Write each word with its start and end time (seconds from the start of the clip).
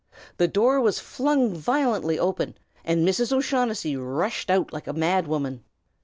The 0.37 0.47
door 0.47 0.81
was 0.81 0.97
flung 0.97 1.53
violently 1.53 2.17
open, 2.17 2.57
and 2.83 3.07
Mrs. 3.07 3.31
O'Shaughnessy 3.31 3.95
rushed 3.95 4.49
out 4.49 4.73
like 4.73 4.87
a 4.87 4.93
mad 4.93 5.27
woman. 5.27 5.63